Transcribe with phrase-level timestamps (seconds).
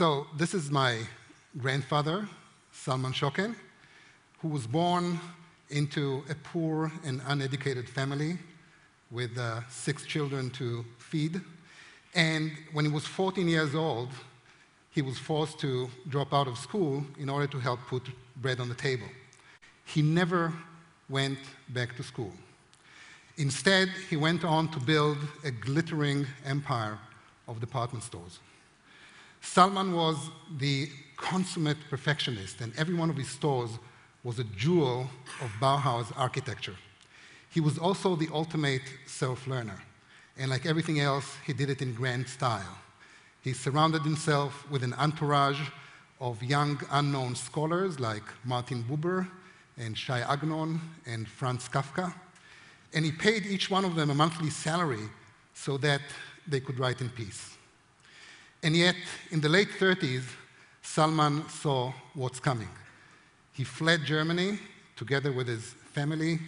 [0.00, 0.96] So this is my
[1.58, 2.26] grandfather,
[2.72, 3.54] Salman Schocken,
[4.38, 5.20] who was born
[5.68, 8.38] into a poor and uneducated family
[9.10, 11.42] with uh, six children to feed.
[12.14, 14.08] And when he was 14 years old,
[14.90, 18.04] he was forced to drop out of school in order to help put
[18.40, 19.08] bread on the table.
[19.84, 20.50] He never
[21.10, 22.32] went back to school.
[23.36, 26.98] Instead, he went on to build a glittering empire
[27.46, 28.38] of department stores.
[29.40, 30.16] Salman was
[30.58, 33.70] the consummate perfectionist, and every one of his stores
[34.22, 35.08] was a jewel
[35.40, 36.76] of Bauhaus architecture.
[37.50, 39.82] He was also the ultimate self-learner,
[40.38, 42.78] and like everything else, he did it in grand style.
[43.42, 45.60] He surrounded himself with an entourage
[46.20, 49.26] of young unknown scholars like Martin Buber
[49.78, 52.12] and Shai Agnon and Franz Kafka,
[52.92, 55.08] and he paid each one of them a monthly salary
[55.54, 56.02] so that
[56.46, 57.56] they could write in peace.
[58.62, 58.96] And yet,
[59.30, 60.24] in the late 30s,
[60.82, 62.68] Salman saw what's coming.
[63.52, 64.58] He fled Germany
[64.96, 66.38] together with his family,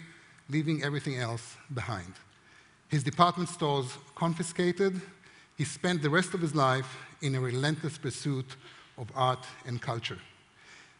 [0.49, 2.13] leaving everything else behind.
[2.87, 5.01] His department stores confiscated,
[5.57, 8.55] he spent the rest of his life in a relentless pursuit
[8.97, 10.19] of art and culture.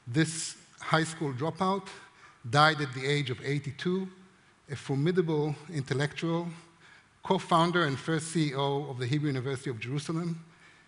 [0.07, 1.87] This high school dropout
[2.49, 4.07] died at the age of 82,
[4.71, 6.47] a formidable intellectual,
[7.23, 10.43] co-founder and first CEO of the Hebrew University of Jerusalem,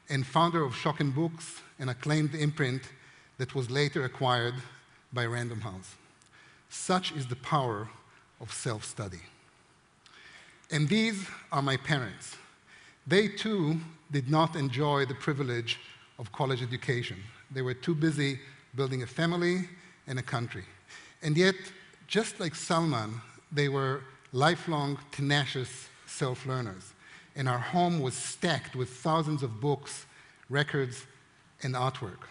[0.09, 2.83] and founder of Schocken Books, an acclaimed imprint
[3.37, 4.55] that was later acquired
[5.11, 5.95] by Random House.
[6.69, 7.89] Such is the power
[8.39, 9.21] of self-study.
[10.71, 12.35] And these are my parents.
[13.07, 13.79] They too
[14.11, 15.79] did not enjoy the privilege
[16.17, 17.17] of college education.
[17.51, 18.39] They were too busy
[18.75, 19.69] building a family
[20.07, 20.65] and a country.
[21.21, 21.55] And yet,
[22.07, 24.01] just like Salman, they were
[24.31, 26.94] lifelong, tenacious self-learners
[27.35, 30.05] and our home was stacked with thousands of books,
[30.49, 31.05] records,
[31.63, 32.27] and artwork.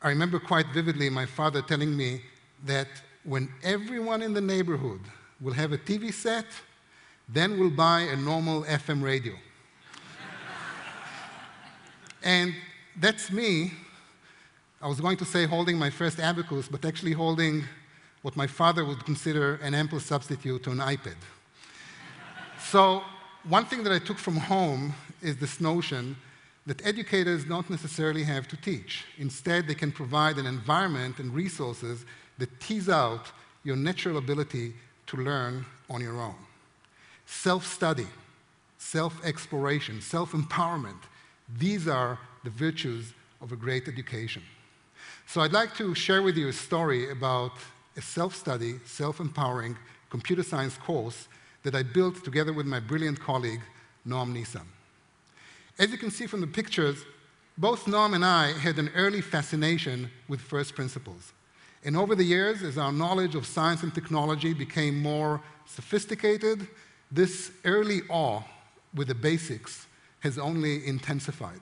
[0.00, 2.22] I remember quite vividly my father telling me
[2.64, 2.88] that
[3.24, 5.00] when everyone in the neighborhood
[5.40, 6.46] will have a TV set,
[7.28, 9.34] then we'll buy a normal FM radio.
[12.22, 12.54] and
[13.00, 13.72] that's me.
[14.80, 17.64] I was going to say holding my first abacus, but actually holding
[18.22, 21.16] what my father would consider an ample substitute to an iPad.
[22.58, 23.02] so
[23.44, 26.16] one thing that I took from home is this notion
[26.66, 29.04] that educators don't necessarily have to teach.
[29.18, 32.04] Instead, they can provide an environment and resources
[32.38, 33.32] that tease out
[33.64, 34.74] your natural ability
[35.06, 36.36] to learn on your own.
[37.26, 38.06] Self-study,
[38.78, 41.02] self-exploration, self-empowerment,
[41.58, 44.42] these are the virtues of a great education.
[45.26, 47.52] So I'd like to share with you a story about
[47.96, 49.76] a self-study, self-empowering
[50.10, 51.28] computer science course
[51.62, 53.60] that I built together with my brilliant colleague,
[54.06, 54.66] Noam Nisan.
[55.78, 57.04] As you can see from the pictures,
[57.56, 61.32] both Noam and I had an early fascination with first principles.
[61.84, 66.68] And over the years, as our knowledge of science and technology became more sophisticated,
[67.10, 68.42] this early awe
[68.94, 69.86] with the basics
[70.20, 71.60] has only intensified.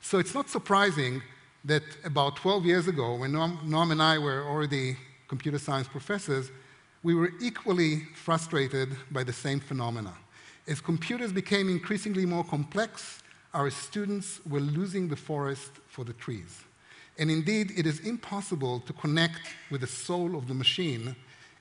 [0.00, 1.22] So it's not surprising
[1.64, 4.96] that about 12 years ago, when Noam, Noam and I were already
[5.28, 6.50] computer science professors,
[7.02, 10.14] we were equally frustrated by the same phenomena.
[10.68, 16.62] As computers became increasingly more complex, our students were losing the forest for the trees.
[17.18, 21.14] And indeed, it is impossible to connect with the soul of the machine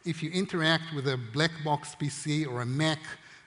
[0.06, 3.00] if you interact with a black box PC or a Mac,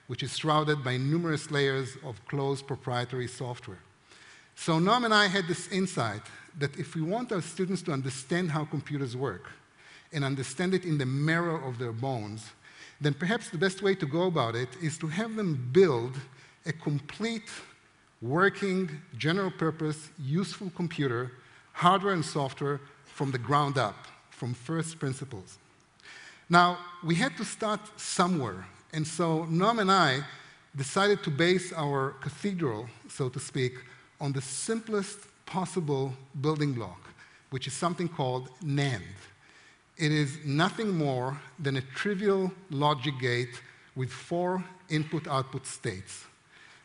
[0.07, 3.79] which is shrouded by numerous layers of closed proprietary software.
[4.55, 6.21] So Noam and I had this insight
[6.59, 9.49] that if we want our students to understand how computers work,
[10.15, 12.49] and understand it in the marrow of their bones,
[13.01, 16.15] then perhaps the best way to go about it is to have them build
[16.65, 17.49] a complete,
[18.21, 21.33] working, general purpose, useful computer,
[21.73, 25.57] hardware and software, from the ground up, from first principles.
[26.49, 30.23] Now, we had to start somewhere, and so Noam and I
[30.75, 33.73] decided to base our cathedral, so to speak,
[34.19, 37.01] on the simplest possible building block,
[37.51, 39.01] which is something called NAND.
[39.97, 43.61] It is nothing more than a trivial logic gate
[43.95, 46.25] with four input-output states.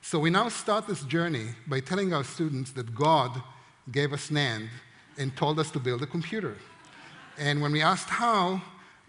[0.01, 3.43] So we now start this journey by telling our students that God
[3.91, 4.69] gave us NAND
[5.19, 6.57] and told us to build a computer.
[7.37, 8.63] And when we asked how,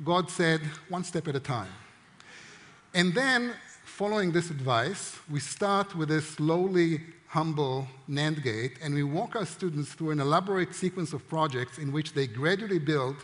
[0.04, 1.70] God said, one step at a time.
[2.94, 3.54] And then,
[3.86, 9.46] following this advice, we start with this lowly, humble NAND gate, and we walk our
[9.46, 13.16] students through an elaborate sequence of projects in which they gradually build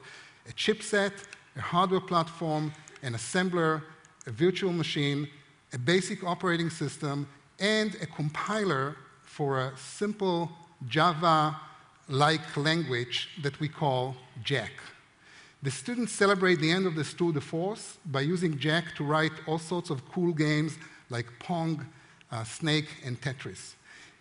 [0.47, 1.13] a chipset,
[1.55, 2.73] a hardware platform,
[3.03, 3.81] an assembler,
[4.25, 5.27] a virtual machine,
[5.73, 7.27] a basic operating system,
[7.59, 10.51] and a compiler for a simple
[10.87, 14.71] Java-like language that we call Jack.
[15.63, 19.31] The students celebrate the end of the tour de force by using Jack to write
[19.47, 20.77] all sorts of cool games
[21.09, 21.85] like Pong,
[22.31, 23.73] uh, Snake, and Tetris.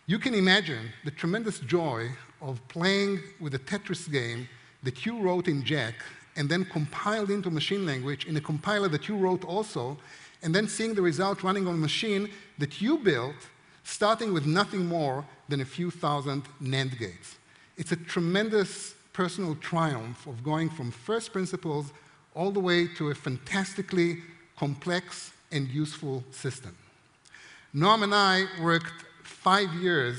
[0.07, 2.09] You can imagine the tremendous joy
[2.41, 4.49] of playing with a Tetris game
[4.87, 5.95] that you wrote in Jack
[6.37, 9.99] and then compiled into machine language in a compiler that you wrote also,
[10.43, 13.35] and then seeing the result running on a machine that you built,
[13.85, 17.37] starting with nothing more than a few thousand NAND gates.
[17.77, 21.93] It's a tremendous personal triumph of going from first principles
[22.35, 24.19] all the way to a fantastically
[24.57, 26.77] complex and useful system.
[27.75, 30.17] Noam and I worked five years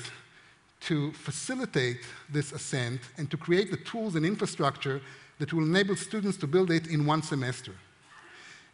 [0.87, 1.99] to facilitate
[2.29, 5.01] this ascent and to create the tools and infrastructure
[5.39, 7.73] that will enable students to build it in one semester.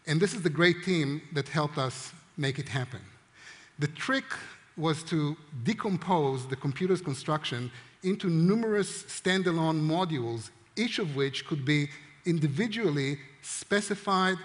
[0.06, 3.00] And this is the great team that helped us make it happen.
[3.80, 4.26] The trick
[4.78, 7.72] was to decompose the computer's construction
[8.04, 11.90] into numerous standalone modules, each of which could be
[12.26, 14.38] individually specified,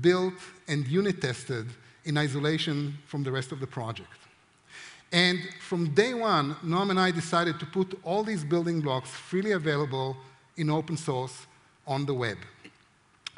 [0.00, 0.34] built,
[0.68, 1.66] and unit tested
[2.04, 4.27] in isolation from the rest of the project.
[5.12, 9.52] And from day one, Noam and I decided to put all these building blocks freely
[9.52, 10.16] available
[10.56, 11.46] in open source
[11.86, 12.36] on the web.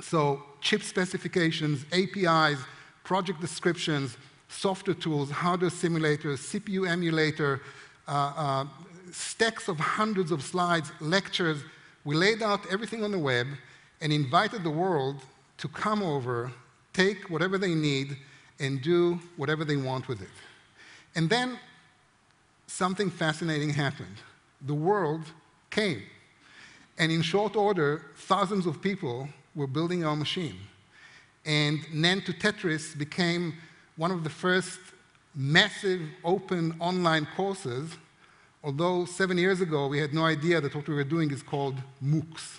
[0.01, 2.59] So chip specifications, APIs,
[3.05, 4.17] project descriptions,
[4.49, 7.61] software tools, hardware simulators, CPU emulator,
[8.09, 8.65] uh, uh,
[9.13, 11.63] stacks of hundreds of slides, lectures.
[12.05, 13.47] We laid out everything on the web
[14.01, 15.23] and invited the world
[15.59, 16.51] to come over,
[16.93, 18.17] take whatever they need,
[18.59, 20.29] and do whatever they want with it.
[21.15, 21.59] And then
[22.67, 24.17] something fascinating happened.
[24.63, 25.23] The world
[25.71, 26.03] came.
[26.99, 30.57] And in short order, thousands of people were building our machine.
[31.45, 33.55] And NAND to Tetris became
[33.97, 34.79] one of the first
[35.35, 37.97] massive open online courses
[38.63, 41.77] although seven years ago we had no idea that what we were doing is called
[42.05, 42.59] MOOCs.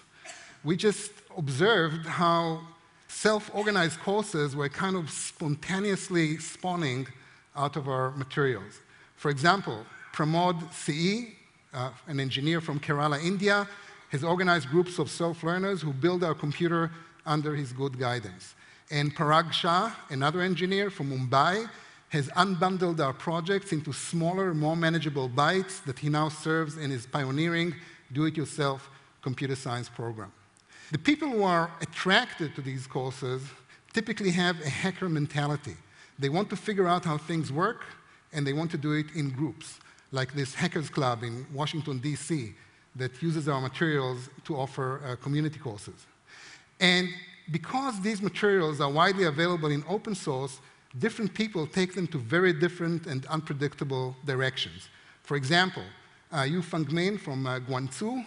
[0.64, 2.62] We just observed how
[3.08, 7.08] self-organized courses were kind of spontaneously spawning
[7.56, 8.80] out of our materials.
[9.16, 11.34] For example, Pramod CE,
[11.74, 13.68] uh, an engineer from Kerala, India,
[14.10, 16.92] has organized groups of self-learners who build our computer
[17.26, 18.56] under his good guidance.
[18.90, 21.70] And Parag Shah, another engineer from Mumbai,
[22.10, 27.06] has unbundled our projects into smaller, more manageable bites that he now serves in his
[27.06, 27.74] pioneering
[28.12, 28.90] do-it-yourself
[29.22, 30.32] computer science program.
[30.92, 33.44] The people who are attracted to these courses
[33.94, 35.78] typically have a hacker mentality.
[36.22, 37.84] They want to figure out how things work,
[38.32, 39.80] and they want to do it in groups,
[40.12, 42.54] like this Hackers Club in Washington, D.C.,
[42.96, 46.06] that uses our materials to offer uh, community courses.
[46.80, 47.10] And
[47.50, 50.60] because these materials are widely available in open source,
[51.00, 54.90] different people take them to very different and unpredictable directions.
[55.24, 55.84] For example,
[56.32, 58.24] uh, Yu Feng from uh, Guangzhou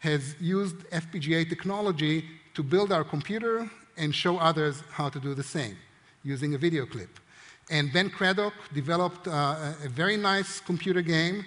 [0.00, 5.44] has used FPGA technology to build our computer and show others how to do the
[5.44, 5.76] same
[6.24, 7.20] using a video clip.
[7.70, 11.44] And Ben Craddock developed uh, a very nice computer game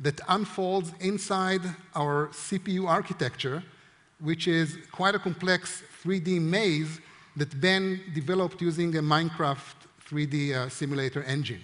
[0.00, 1.62] that unfolds inside
[1.94, 3.62] our CPU architecture,
[4.20, 7.00] which is quite a complex 3D maze
[7.36, 9.74] that Ben developed using a Minecraft
[10.08, 11.60] 3D uh, simulator engine.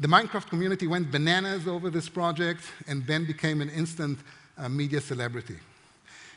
[0.00, 4.18] The Minecraft community went bananas over this project, and Ben became an instant
[4.56, 5.56] uh, media celebrity.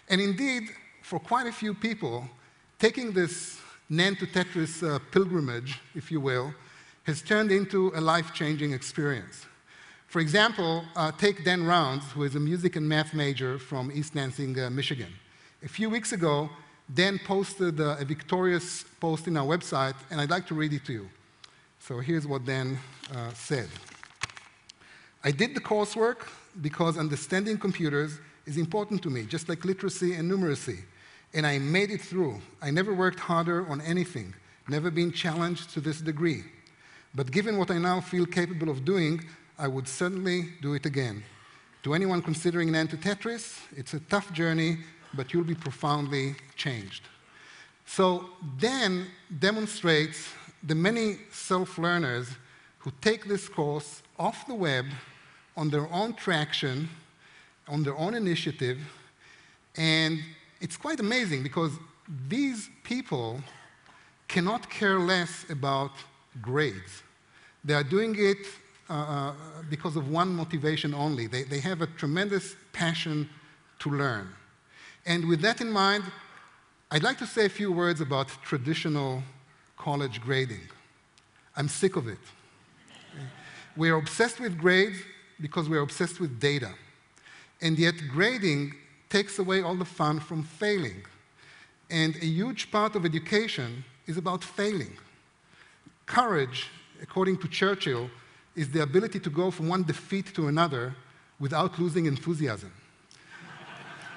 [0.10, 0.70] And indeed,
[1.02, 2.28] for quite a few people,
[2.78, 6.54] taking this NAND to Tetris uh, pilgrimage, if you will,
[7.04, 9.46] has turned into a life-changing experience.
[10.08, 14.14] For example, uh, take Dan Rounds, who is a music and math major from East
[14.16, 15.08] Lansing, uh, Michigan.
[15.64, 16.50] A few weeks ago,
[16.94, 20.84] Dan posted uh, a victorious post in our website, and I'd like to read it
[20.86, 21.10] to you.
[21.80, 22.78] So here's what Dan
[23.16, 23.70] uh, said.
[25.24, 26.28] I did the coursework
[26.62, 30.80] because understanding computers is important to me, just like literacy and numeracy.
[31.34, 32.42] And I made it through.
[32.62, 34.34] I never worked harder on anything,
[34.68, 36.44] never been challenged to this degree.
[37.14, 39.24] But given what I now feel capable of doing,
[39.60, 41.24] I would certainly do it again.
[41.84, 44.78] To anyone considering NAND to Tetris, it's a tough journey,
[45.14, 47.04] but you'll be profoundly changed.
[47.86, 49.08] So Dan
[49.40, 50.30] demonstrates
[50.64, 52.30] the many self-learners
[52.80, 54.86] who take this course off the web
[55.58, 56.88] on their own traction,
[57.68, 58.80] on their own initiative,
[59.76, 60.20] and
[60.62, 61.72] it's quite amazing because
[62.28, 63.42] these people
[64.28, 65.92] cannot care less about
[66.42, 67.04] grades.
[67.64, 68.46] They are doing it
[68.90, 69.34] uh, uh
[69.70, 71.28] because of one motivation only.
[71.28, 73.30] They, they have a tremendous passion
[73.80, 74.28] to learn.
[75.06, 76.04] And with that in mind,
[76.92, 79.24] I'd like to say a few words about traditional
[79.78, 80.68] college grading.
[81.56, 82.20] I'm sick of it.
[83.76, 85.00] We are obsessed with grades
[85.40, 86.72] because we are obsessed with data.
[87.62, 88.74] And yet, grading
[89.10, 91.04] takes away all the fun from failing.
[91.90, 94.98] And a huge part of education is about failing.
[96.06, 96.70] Courage,
[97.02, 98.10] according to Churchill,
[98.56, 100.96] is the ability to go from one defeat to another
[101.40, 102.72] without losing enthusiasm.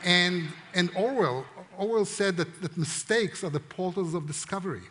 [0.03, 1.47] and, and Orwell,
[1.79, 4.83] Orwell said that, that mistakes are the portals of discovery.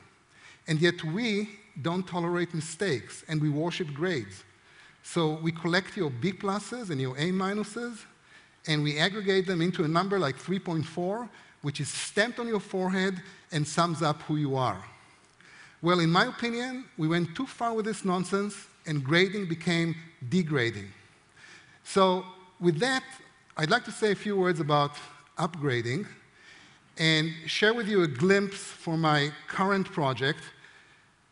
[0.67, 1.49] And yet we
[1.81, 4.43] don't tolerate mistakes and we worship grades.
[5.03, 8.05] So we collect your B pluses and your A minuses
[8.67, 11.27] and we aggregate them into a number like 3.4,
[11.61, 13.21] which is stamped on your forehead
[13.51, 14.83] and sums up who you are.
[15.83, 19.93] Well, in my opinion, we went too far with this nonsense and grading became
[20.29, 20.87] degrading.
[21.83, 22.23] So
[22.61, 23.03] with that,
[23.57, 24.91] I'd like to say a few words about
[25.37, 26.07] upgrading
[26.97, 30.39] and share with you a glimpse for my current project,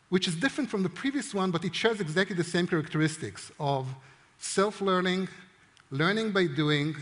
[0.10, 3.88] which is different from the previous one, but it shares exactly the same characteristics of
[4.38, 5.30] self-learning,
[5.92, 6.94] learning by doing,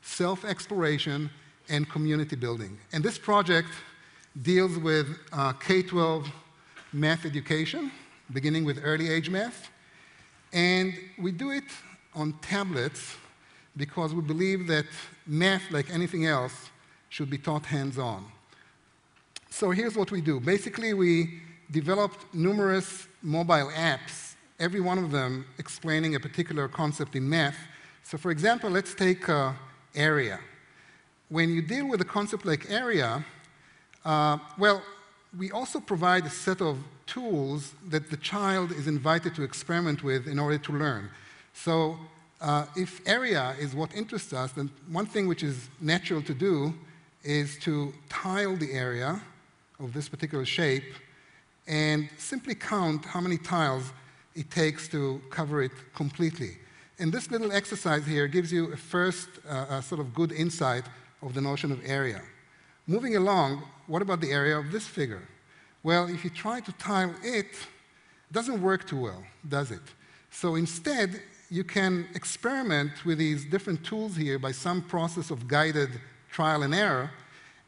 [0.00, 1.30] self-exploration,
[1.68, 2.76] and community building.
[2.92, 3.68] And this project
[4.42, 6.26] deals with uh, K-12
[6.92, 7.90] math education,
[8.32, 9.70] beginning with early age math.
[10.52, 11.64] And we do it
[12.14, 13.16] on tablets
[13.76, 14.84] because we believe that
[15.26, 16.70] math, like anything else,
[17.08, 18.24] should be taught hands-on.
[19.50, 20.40] So here's what we do.
[20.40, 27.28] Basically, we developed numerous mobile apps, every one of them explaining a particular concept in
[27.28, 27.56] math.
[28.02, 29.52] So for example, let's take uh,
[29.94, 30.38] area.
[31.28, 33.24] When you deal with a concept like area,
[34.04, 34.82] uh, well,
[35.38, 40.26] we also provide a set of tools that the child is invited to experiment with
[40.26, 41.08] in order to learn.
[41.54, 41.98] So
[42.40, 46.74] uh, if area is what interests us, then one thing which is natural to do
[47.22, 49.20] is to tile the area
[49.78, 50.94] of this particular shape
[51.66, 53.92] and simply count how many tiles
[54.34, 56.56] it takes to cover it completely.
[56.98, 60.84] And this little exercise here gives you a first uh, a sort of good insight
[61.22, 62.22] of the notion of area.
[62.86, 63.62] Moving along,
[63.92, 65.20] what about the area of this figure?
[65.82, 67.50] Well, if you try to tile it,
[68.28, 69.86] it doesn't work too well, does it?
[70.30, 71.20] So instead,
[71.50, 75.90] you can experiment with these different tools here by some process of guided
[76.30, 77.10] trial and error.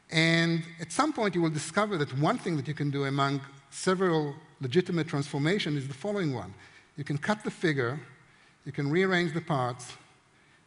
[0.09, 3.41] And at some point, you will discover that one thing that you can do among
[3.69, 6.51] several legitimate transformations is the following one.
[6.97, 7.99] You can cut the figure,
[8.65, 9.93] you can rearrange the parts,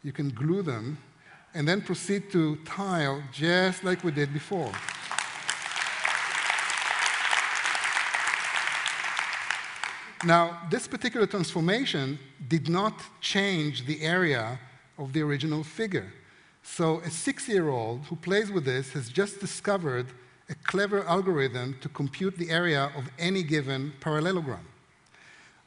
[0.05, 0.99] you can glue them,
[1.53, 4.71] and then proceed to tile just like we did before.
[10.25, 14.59] Now, this particular transformation did not change the area
[14.99, 16.13] of the original figure.
[16.63, 20.07] So a six-year-old who plays with this has just discovered
[20.51, 24.67] a clever algorithm to compute the area of any given parallelogram.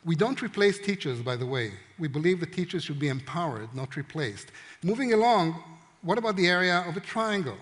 [0.03, 1.74] We don't replace teachers, by the way.
[1.98, 4.51] We believe that teachers should be empowered, not replaced.
[4.84, 5.63] Moving along,
[6.01, 7.58] what about the area of a triangle?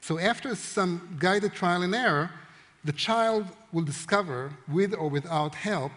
[0.00, 2.30] So after some guided trial and error,
[2.84, 5.92] the child will discover, with or without help,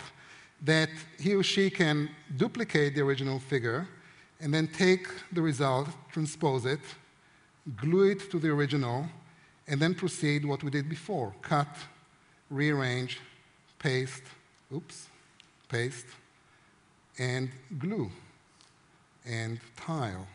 [0.62, 0.90] that
[1.20, 3.88] he or she can duplicate the original figure
[4.40, 6.80] and then take the result, transpose it,
[7.78, 9.08] glue it to the original,
[9.68, 11.68] and then proceed what we did before, cut,
[12.50, 13.20] rearrange,
[13.80, 14.24] paste,
[14.74, 15.08] oops,
[15.70, 16.06] paste,
[17.18, 17.50] and
[17.80, 18.12] glue,
[19.26, 20.28] and tile.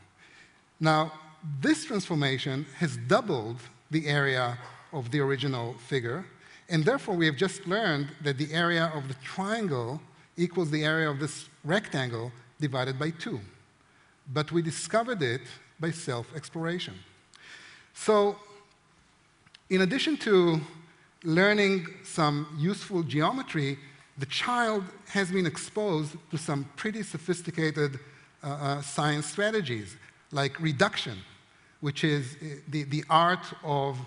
[0.81, 1.13] Now,
[1.61, 3.59] this transformation has doubled
[3.91, 4.59] the area
[4.93, 6.25] of the original figure,
[6.71, 10.01] and therefore, we have just learned that the area of the triangle
[10.37, 13.41] equals the area of this rectangle divided by 2.
[14.33, 15.43] But we discovered it
[15.81, 16.95] by self-exploration.
[17.93, 18.37] So,
[19.69, 20.61] in addition to
[21.25, 23.79] learning some useful geometry,
[24.19, 27.99] the child has been exposed to some pretty sophisticated
[28.43, 29.97] uh, uh, science strategies,
[30.31, 31.19] like reduction,
[31.81, 33.99] which is uh, the, the art of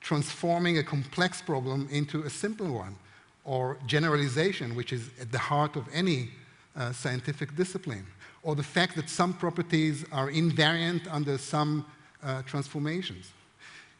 [0.00, 2.96] transforming a complex problem into a simple one,
[3.44, 6.30] or generalization, which is at the heart of any
[6.76, 8.06] uh, scientific discipline,
[8.42, 11.84] or the fact that some properties are invariant under some
[12.22, 13.32] uh, transformations.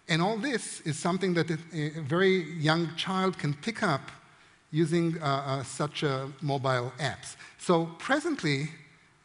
[0.08, 4.10] And all this is something that a, a very young child can pick up
[4.72, 7.36] using uh, uh such uh, mobile apps.
[7.58, 8.68] So presently,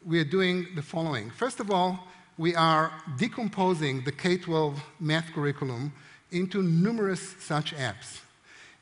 [0.04, 1.30] we are doing the following.
[1.30, 1.98] First of all,
[2.38, 5.92] we are decomposing the K-12 math curriculum
[6.30, 8.20] into numerous such apps.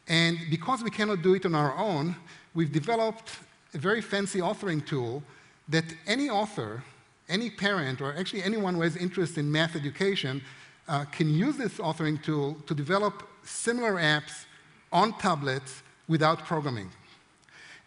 [0.09, 2.17] And because we cannot do it on our own,
[2.55, 3.31] we've developed
[3.73, 5.23] a very fancy authoring tool
[5.69, 6.83] that any author,
[7.29, 10.43] any parent, or actually anyone who has interest in math education
[10.89, 14.45] uh, can use this authoring tool to develop similar apps
[14.93, 16.91] on tablets without programming.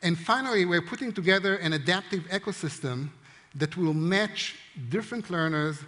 [0.01, 3.09] And finally, we're putting together an adaptive ecosystem
[3.55, 4.55] that will match
[4.89, 5.79] different learners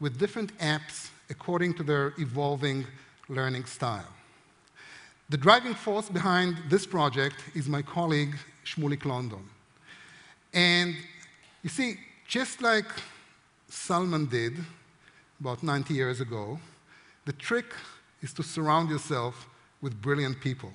[0.00, 2.86] with different apps according to their evolving
[3.28, 4.08] learning style.
[5.28, 9.44] The driving force behind this project is my colleague, Shmulik London.
[10.54, 10.96] And
[11.62, 12.86] you see, just like
[13.68, 14.54] Salman did
[15.40, 16.58] about 90 years ago,
[17.26, 17.66] the trick
[18.22, 19.46] is to surround yourself
[19.82, 20.72] with brilliant people.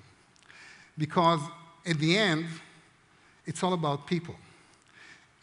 [0.98, 1.40] Because
[1.86, 2.46] at the end,
[3.46, 4.36] it's all about people.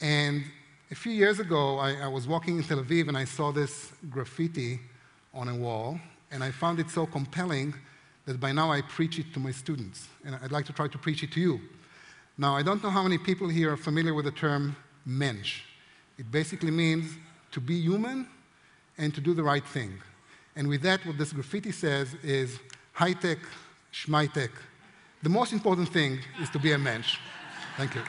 [0.01, 0.45] And
[0.91, 3.93] a few years ago, I, I, was walking in Tel Aviv and I saw this
[4.11, 4.81] graffiti
[5.35, 7.75] on a wall, and I found it so compelling
[8.27, 10.99] that by now I preach it to my students, and I'd like to try to
[10.99, 11.61] preach it to you.
[12.39, 15.63] Now, I don't know how many people here are familiar with the term mensch.
[16.19, 17.13] It basically means
[17.53, 18.27] to be human
[18.99, 20.01] and to do the right thing.
[20.57, 22.59] And with that, what this graffiti says is
[22.93, 23.39] high tech,
[23.93, 24.51] schmai tech.
[25.23, 27.19] The most important thing is to be a mensch.
[27.77, 28.03] Thank you.